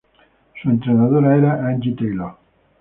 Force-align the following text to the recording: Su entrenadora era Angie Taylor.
Su 0.59 0.67
entrenadora 0.71 1.37
era 1.37 1.67
Angie 1.67 1.93
Taylor. 1.93 2.33